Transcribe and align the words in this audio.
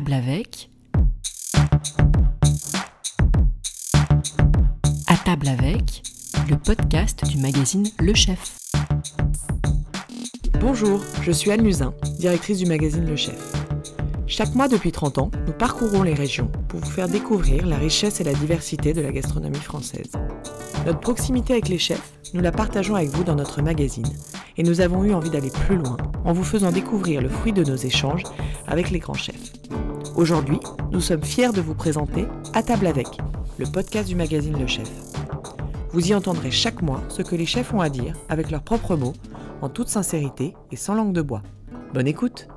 table 0.00 0.14
avec. 0.14 0.70
À 5.06 5.16
table 5.26 5.48
avec, 5.48 6.02
le 6.48 6.56
podcast 6.56 7.22
du 7.28 7.36
magazine 7.36 7.86
Le 7.98 8.14
Chef. 8.14 8.56
Bonjour, 10.58 11.02
je 11.20 11.30
suis 11.30 11.50
Anne 11.50 11.64
Luzin, 11.64 11.92
directrice 12.18 12.56
du 12.56 12.66
magazine 12.66 13.04
Le 13.04 13.14
Chef. 13.14 13.52
Chaque 14.26 14.54
mois 14.54 14.68
depuis 14.68 14.90
30 14.90 15.18
ans, 15.18 15.30
nous 15.46 15.52
parcourons 15.52 16.02
les 16.02 16.14
régions 16.14 16.50
pour 16.68 16.80
vous 16.80 16.90
faire 16.90 17.08
découvrir 17.08 17.66
la 17.66 17.76
richesse 17.76 18.22
et 18.22 18.24
la 18.24 18.32
diversité 18.32 18.94
de 18.94 19.02
la 19.02 19.12
gastronomie 19.12 19.58
française. 19.58 20.12
Notre 20.86 21.00
proximité 21.00 21.52
avec 21.52 21.68
les 21.68 21.78
chefs, 21.78 22.14
nous 22.32 22.40
la 22.40 22.52
partageons 22.52 22.94
avec 22.94 23.10
vous 23.10 23.24
dans 23.24 23.34
notre 23.34 23.60
magazine 23.60 24.08
et 24.56 24.62
nous 24.62 24.80
avons 24.80 25.04
eu 25.04 25.12
envie 25.12 25.30
d'aller 25.30 25.50
plus 25.50 25.76
loin 25.76 25.98
en 26.24 26.32
vous 26.32 26.44
faisant 26.44 26.72
découvrir 26.72 27.20
le 27.20 27.28
fruit 27.28 27.52
de 27.52 27.64
nos 27.64 27.76
échanges 27.76 28.22
avec 28.66 28.90
les 28.90 28.98
grands 28.98 29.12
chefs. 29.12 29.52
Aujourd'hui, 30.16 30.58
nous 30.90 31.00
sommes 31.00 31.22
fiers 31.22 31.52
de 31.52 31.60
vous 31.60 31.74
présenter 31.74 32.26
À 32.52 32.62
table 32.62 32.86
avec, 32.86 33.06
le 33.58 33.66
podcast 33.66 34.08
du 34.08 34.16
magazine 34.16 34.58
Le 34.58 34.66
Chef. 34.66 34.90
Vous 35.92 36.10
y 36.10 36.14
entendrez 36.14 36.50
chaque 36.50 36.82
mois 36.82 37.00
ce 37.08 37.22
que 37.22 37.36
les 37.36 37.46
chefs 37.46 37.72
ont 37.72 37.80
à 37.80 37.88
dire 37.88 38.16
avec 38.28 38.50
leurs 38.50 38.62
propres 38.62 38.96
mots, 38.96 39.14
en 39.62 39.68
toute 39.68 39.88
sincérité 39.88 40.54
et 40.72 40.76
sans 40.76 40.94
langue 40.94 41.12
de 41.12 41.22
bois. 41.22 41.42
Bonne 41.94 42.08
écoute 42.08 42.48